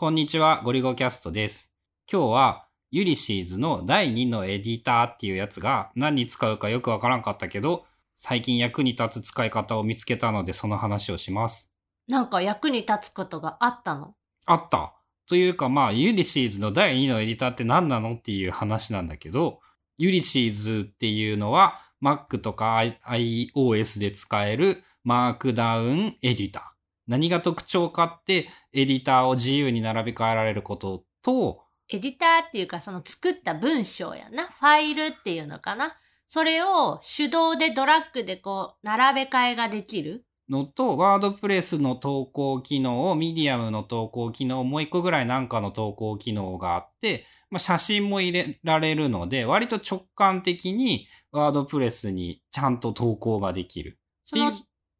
[0.00, 1.70] こんにちは、ゴリゴキャストです。
[2.10, 7.84] 今日は、 Ulysses の第2のエディターっていうやつが何に使うかよくわからんかったけど、
[8.14, 11.70] 最近役に立つ使い方を見つけたのでその話をします。
[12.08, 14.14] なんか役に立つことがあったの？
[14.46, 14.94] あった。
[15.26, 19.60] というかまあ、 Ulysses の第2のエディターって何なのっていう話なんだけど、
[19.98, 26.79] Ulysses っていうのは Mac とか iOS で使える Markdown エディター。
[27.10, 34.46] 何が特徴かって、エディターを自由に並び替えられることと、エディターっていうかその作った文章やな。
[34.46, 35.96] ファイルっていうのかな。
[36.28, 40.24] それを手動でドラッグでこう並べ替えができる。
[40.48, 53.98] のと、 WordPress の投稿機能、ミディアムの投稿機能、もう一個ぐらいなんかの投稿機能があって、まあ、写真も入れられるので、割と直感的に WordPress にちゃんと投稿ができる。
[54.26, 54.52] その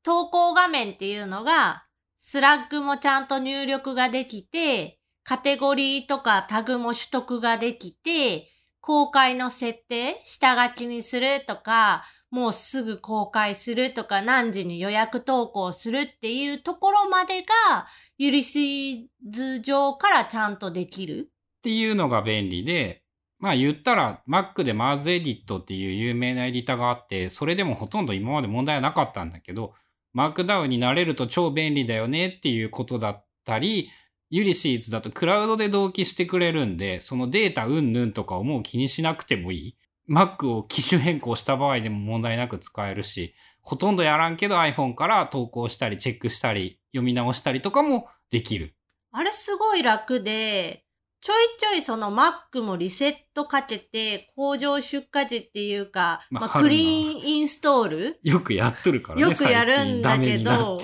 [0.02, 1.84] 投稿画面っていうのが、
[2.20, 8.48] スラッグもちゃんと入力ができて、カテゴリーとかタグも取得ができて、
[8.80, 17.87] 公開の設定、下書きにするとか、もうすぐ公開するとか、何時に予約投稿するっていうところまでが、
[18.18, 21.30] ユリシーズ上からちゃんとできる。
[21.59, 23.02] っていうのが便利で、
[23.38, 29.74] まあ言ったら Mac で Mars Edit っていう有名なエディターがあって、それでもほとんど今まで問題はなかったんだけど、
[30.12, 33.90] マークダウンになれると超便利だよねっていうことだったり、
[34.30, 39.76] ユリシーズだとクラウドで同期してくれるんで、そのデータうんぬんとかをもう気にしなくてもいい。
[40.08, 48.74] Mac を機種変更した場合でも問題なく使えるし、ほとんどやらんけど iPhone から投稿したりチェックしたり読み直したりとかもできる。
[49.12, 50.84] あれすごい楽で、
[51.23, 58.18] ちょいちょいその Mac もリセットかけて、工場出荷時っていうか、まあ、まあクリーンインストール？
[58.23, 59.23] よくやっとるからね。
[59.23, 60.77] よくやるんだけど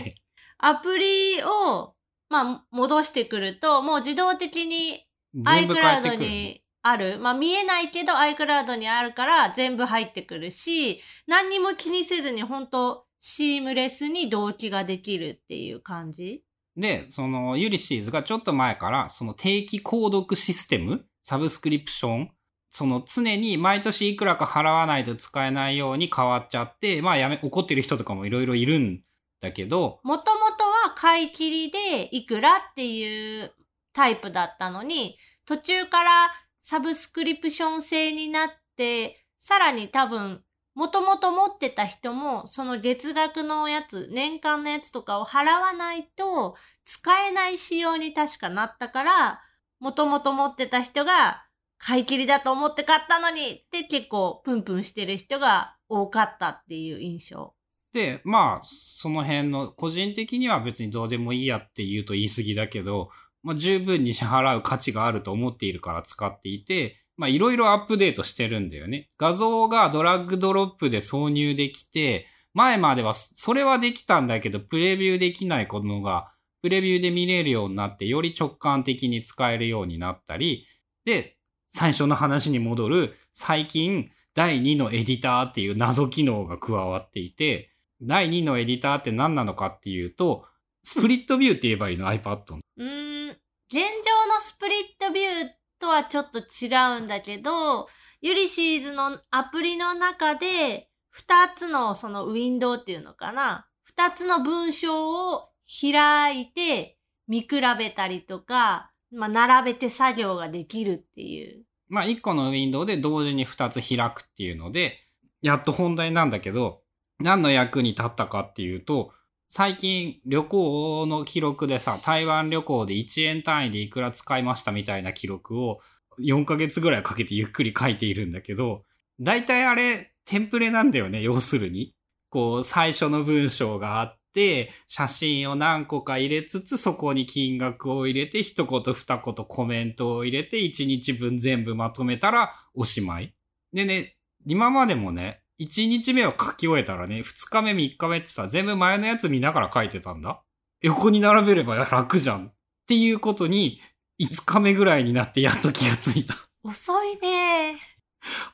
[0.59, 1.95] アプリを、
[2.28, 5.06] まあ、戻してくると、もう自動的に
[5.45, 6.17] iCloud る。
[6.17, 7.19] にある。
[7.19, 16.43] まあ、見えないけど iCloud にあるから全部入ってくるし、何にも気にせずに本当シームレスに同期ができるっていう感じ
[16.76, 22.31] で、そのユリシーズがちょっと前から、その定期購読システム、サブスクリプション、
[22.70, 29.00] その常に毎年いくらか払わないと使えないように変わっちゃって、まあやめ、怒ってる人とかもいろいろいるん
[29.41, 33.54] だけど、もともとは買い切りでいくらっていう
[33.92, 35.16] タイプだったのに、
[35.47, 40.42] 途中からサブスクリプション制になって、さらに多分、
[40.76, 46.54] もともと持ってた人も、その月額のやつ、年間のやつとかを払わないと、
[46.84, 49.41] 使えない仕様に確かなったから、
[49.81, 51.47] もともと持ってた人が、
[51.78, 57.54] 買い切りだと思って買ったのにって結構プンプンしてる人が多かったっていう印象。
[57.94, 63.09] で、まあ、その辺の、個人的には別にどうでもいいやって言うと言い過ぎだけど、
[63.42, 69.10] まあ十分に支払う価値があると思っているから使っていて、まあいろいろアップデートしてるんだよね。
[69.19, 76.32] 画像がドラッグドロップで挿入できて、前まではそれはできたんだけど、プレビューできないのが、
[76.62, 80.66] プレビューで見れるようになって、より直感的に使えるようになったり、
[81.04, 81.37] で、
[81.69, 87.71] 最初の話に戻る、最近、第2のエディターっていう謎機能が加わっていて、
[88.03, 90.47] 第2のエディターって何なのかっていうと、
[90.83, 92.59] スプリットビューって言えばいいの？iPad の。
[92.78, 93.38] うん、現
[93.71, 97.88] 状のスプリットビューっとはちょっと違うんだけど、
[98.20, 105.48] ユリシーズのアプリの中で、二つのそのウィンドウっていうのかな二つの文章を
[105.81, 107.48] 開いて見比
[107.78, 111.65] べたりとか、まあ、並べて作業ができるっていう。
[111.88, 114.98] まあ、1個のウィンドウで同時に2つ開くっていうので、
[115.41, 116.82] やっと本題なんだけど、
[117.20, 119.12] 何の役に立ったかっていうと、
[119.49, 125.81] 最近旅行の記録でさ、台湾旅行で1円単位でいくら使いましたみたいな記録を
[126.19, 128.83] 4ヶ月ぐらいかけてゆっくり書いているんだけど、
[129.21, 131.95] 大体あれ、テンプレなんだよね、要するに。
[132.29, 143.34] こう、最初の文章があって、写真を何個か入れつつ、そこに金額を入れて、一言二言コメントを入れて、一日分全部まとめたらおしまい。
[143.72, 150.42] でね、今までもね、一日目を書き終えたらね、二日目、三日目ってさ、全部前のやつ見ながら書いてたんだ。
[150.82, 152.47] 横に並べれば楽じゃん。
[152.48, 152.53] っ
[152.86, 153.80] ていうことに、
[154.20, 156.34] 5日目ぐらいになってやっと気がついた。
[156.62, 157.78] 遅いね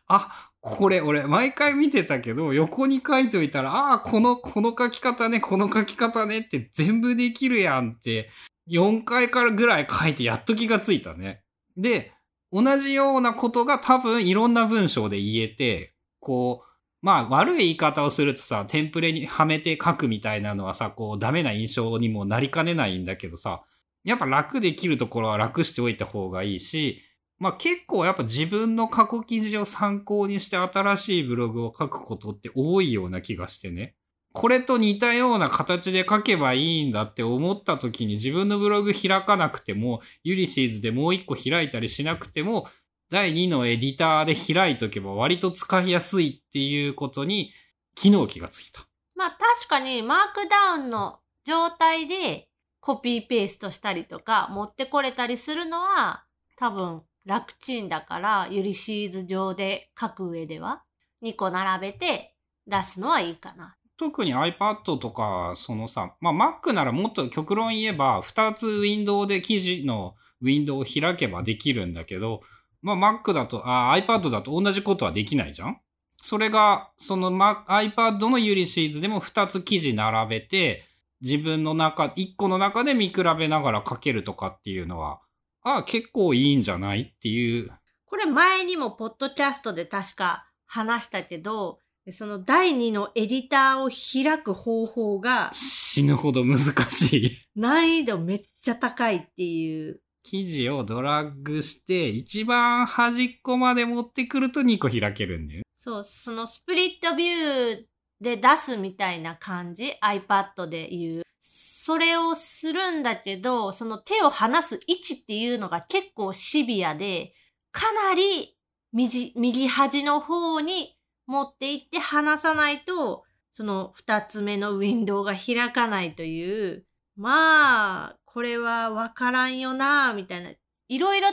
[0.07, 8.31] あ、これ俺毎回見てたけど、横に書いといたら、ああ、この、この書き方ね、この書き方ねって全部できるやんって、
[8.71, 11.43] 4回からぐらい書いてやっと気がついたね。
[11.77, 12.13] で、
[12.53, 16.72] 同じようなことが多分いろんな文章で言えて、こう、
[17.03, 23.63] まあ悪い言い方をするとさ、テンプレにはめて書くみたいなのはさ、こうダメな印象にもなりかねないんだけどさ、
[24.05, 27.03] やっぱ楽できるところは楽しておいた方がいいし、
[27.41, 33.97] まあ結構やっぱ自分の過去記事を参考にして新しいブログを書くことって多いような気がしてね。
[34.33, 42.67] これと似たような形で書けばいいんだって思った時に自分のブログ開かなくても、ユリシーズでもう一個開いたりしなくても、
[43.13, 47.53] 第2のエディターで開いとけば割と使いやすいっていうことに
[47.95, 48.87] 昨日気がついた。
[49.15, 52.49] まあ確かにマークダウンの状態で
[52.81, 56.25] コピーペーストしたりとか持ってこれたりするのは
[56.57, 60.83] 多分楽ちんだからユリシーズ上で書く上では
[61.23, 62.35] 2個並べて
[62.67, 63.77] 出すのはいいかな。
[63.99, 72.41] 特に iPad とか、そのさ、まあ Mac ならもっと極論言えば、2つウィンドウで記事のウィンドウを開けばできるんだけど、
[72.83, 75.81] まあ Mac だと、あ iPad だと同じことはできないじゃん？
[76.21, 80.85] それが、その、ま、iPad のユリシーズでも2つ記事並べて、
[81.21, 85.21] 自分の中、1個の中で見比べながら書けるとかっていうのは、
[85.63, 87.73] ああ、結構いいんじゃないっていう。
[88.07, 91.79] これ前にもポッドキャストで確か話したけど、
[92.11, 96.59] その第2のエディターを開く方法が死ぬほど難
[96.91, 97.31] しい。
[97.55, 100.02] 難易度めっちゃ高いっていう。
[100.23, 105.63] 記事をドラッグして、一番端っこまで持ってくると2個開けるんだよ。
[105.77, 107.85] そう、そのスプリットビュー
[108.21, 111.23] で出すみたいな感じ ?iPad で言う。
[111.41, 117.35] それをするんだけど、その手を離す位置っていうのが結構シビアで、
[117.73, 118.57] かなり
[118.93, 120.97] 右右端の方に
[121.27, 126.87] 持っていって離さないと、その二つ目のウィンドウが開かないという、
[127.17, 130.51] まあ、これはわからんよな、みたいな。
[130.89, 131.29] いろいろ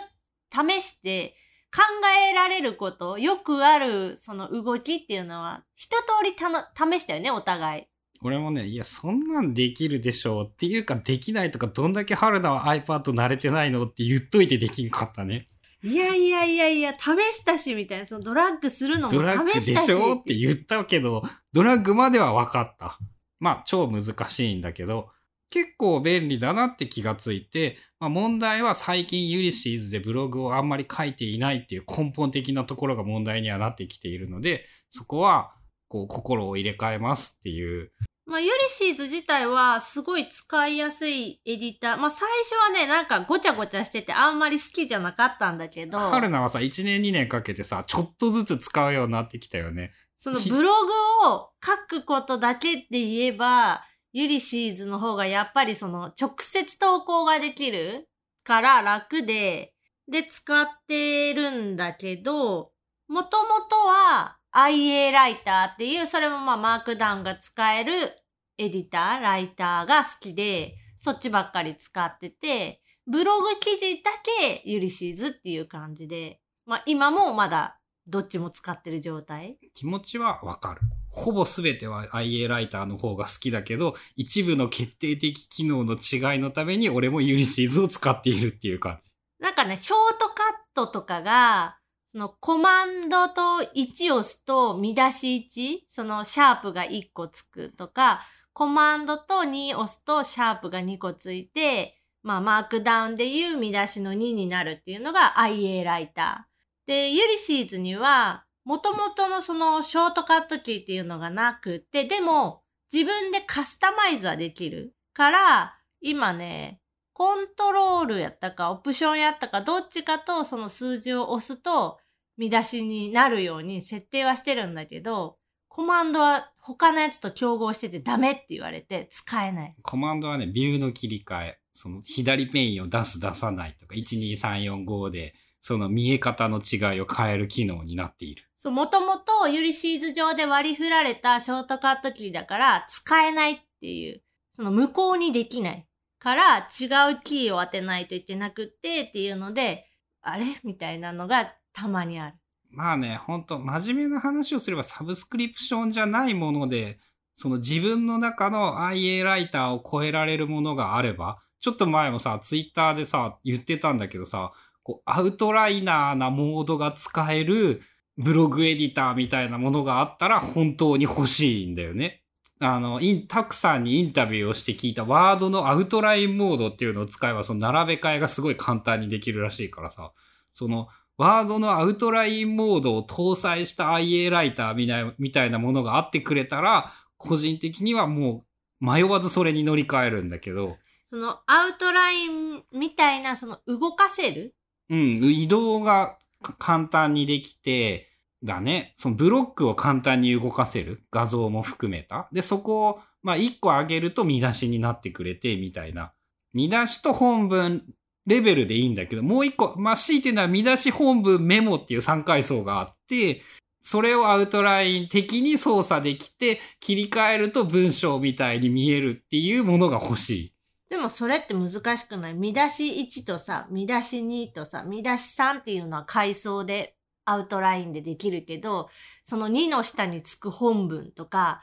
[0.51, 1.35] 試して
[1.73, 1.81] 考
[2.29, 7.83] えられること、よくあるその動きっていうのは、一通りたの試したよね、お互い。
[8.21, 15.47] 俺もね、いや、そんなんできるでしょうっていうか、できないとか、どんだけ春菜は iPad 慣れてないのって言っといてできんかったね。
[15.81, 18.05] いやいやいやいや、試したし、みたいな。
[18.05, 19.85] そのドラッグするのも試ドラッグでしたし。
[19.85, 21.23] しょって言ったけど、
[21.53, 22.99] ドラッグまでは分かった。
[23.39, 25.09] まあ、超難しいんだけど、
[25.49, 35.53] 結構便利だなって気がついて、まあ問題は最近ユリシーズでブログをあんまり書いていないっていう根本的なところが問題にはなってきているので、そこは、
[35.87, 37.91] こう、心を入れ替えますっていう。
[38.25, 41.97] まあ、ユリシーズ自体はすごい使いやすいエディター。
[41.97, 49.93] まあ、最初はね、なんかごちゃごちゃしててあんまり好きじゃなかったんだけど、春菜はさ、1年2年かけてさ、ちょっとずつ使うようになってきたよね。
[50.19, 58.09] そのブログを書くことだけって言えば、ユリシーズの方がやっぱりその直接投稿ができる
[58.43, 59.73] から楽で、
[60.09, 62.71] で使ってるんだけど、
[63.07, 68.15] もともとは IA ライターっていう、それもまあマークダウンが使える
[68.57, 77.78] エディター、ライターが好きで、そっちばっかり使ってて、ブログ記事だけユリシーズっていう感じで、まあ今もまだ
[78.09, 79.57] どっちも使ってる状態？
[79.73, 80.81] 気持ちはわかる。
[81.09, 89.09] ほぼ全ては IA ライターの方が好きだけど、一部の決定的機能の違いのために俺もユリシーズを使っているっていう感じ。
[89.39, 90.35] なんかね、ショートカッ
[90.73, 91.77] トとかが、
[92.11, 93.41] そのコマンドと
[93.75, 98.21] 1押すと見出し1、そのシャープが1個つくとか、
[98.53, 106.48] コマンドと2押すとシャープが2個ついて、まあマークダウンでいう見出しの2になるっていうのが IA ライター。
[106.89, 116.81] で、ユリシーズには、元々のそのショートカットキーっていうのがなくて、でも自分でカスタマイズはできるから、今ね、
[117.13, 121.99] コントロールやったか、オプションやったか、どっちかとその数字を押すと
[122.37, 129.75] 見出しになるように設定はしてるんだけど、コマンドは他のやつと競合しててダメって言われて使えない。
[129.83, 131.59] コマンドはね、ビューの切り替え。
[131.71, 138.43] その左ペインを出す出さないとか、12345で、その見え方の違いを変える機能になっている。
[138.57, 144.21] そう、もともと Ulysses 上で割り振られたショートカットキーだから使えないっていう、
[144.55, 145.87] その無効にできない
[146.19, 149.85] から違うキーを当てないといけなくってっていうので、
[150.21, 152.35] あれみたいなのがたまにある。
[152.71, 156.99] まあね、ほんと、真面目な話をすればサブスクリプションじゃないもので、
[157.33, 164.51] その自分の中の IA ライターを超えられるものがあれば、ちょっと前もさ、ツイッターでさ、言ってたんだけどさ、
[164.89, 167.83] こう、アウトライナーなモードが使える
[168.17, 172.23] ブログエディターみたいなものがあったら本当に欲しいんだよね。
[172.59, 180.11] あの、イン、たくさんにインタビューをして聞いた Word のアウトラインモードっていうのを使えば、その並べ替えがすごい簡単にできるらしいからさ、
[180.51, 188.45] その、 Word のアウトラインモードを搭載した IA ライターみたいなものがあってくれたら、個人的にはも
[188.81, 190.77] う迷わずそれに乗り換えるんだけど、
[191.09, 194.55] そのアウトラインみたいな、その動かせる
[194.89, 196.17] うん、移動が
[196.57, 198.09] 簡単にできて、
[198.43, 198.93] だね。
[198.97, 201.03] そのブロックを簡単に動かせる。
[201.11, 202.29] 画像も含めた。
[202.31, 206.13] で、そこを、まあ、一個上げると見出しになってくれて、みたいな。
[206.53, 207.83] 見出しと本文
[208.25, 213.41] レベルでいいんだけど、もう一個、まあ、強いて言うのは見出し本文メモっていう3階層があって、
[213.81, 220.53] それをアウトライン的に操作できて、切り替えると文章みたいに見えるっていうものが欲しい。
[220.89, 222.33] でもそれって難しくない？
[222.33, 228.89] 見出し1とさ、見出し2とさ、見出し3っていうのは階層でアウトラインでできるけど、
[229.23, 231.61] その2の下につく本文とか、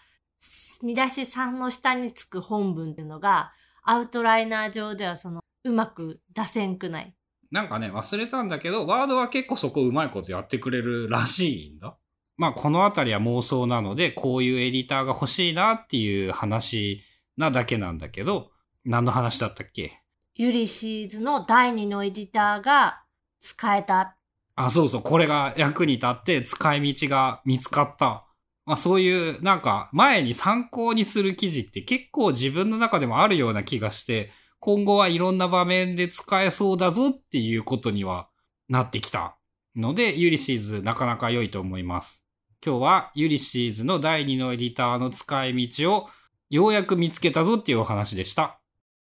[0.83, 3.53] 見出し3の下につく本文っていうのが、
[3.83, 7.13] アウトライナー上ではその、うまく出せんくない？
[7.51, 11.97] なんかね、忘れたんだけど、ワードは結構そこうまいことやってくれるらしいんだ。
[12.37, 17.03] まあ、このあたりは妄想なので、こういうエディターが欲しいなっていう話
[17.37, 18.51] なだけなんだけど、
[18.87, 20.01] 何の話だったっけ？
[20.37, 23.03] ユリシーズの第2のエディターが
[23.41, 24.17] 使えた。
[24.55, 28.27] あ、そうそう、これが役に立って使い道が見つかった。
[28.65, 38.29] まあ、そういう、なんか、前に参考にする記事って結構自分の中でもあるような気がして、今後はいろんな場面で使えそうだぞっていうことには
[38.69, 39.37] なってきた
[39.77, 42.25] ので、ユリシーズなかなか良いと思います。
[42.65, 46.09] 今日はユリシーズの第2のエディターの使い道を
[46.51, 48.59] ようやく見つけたぞっていうお話でした。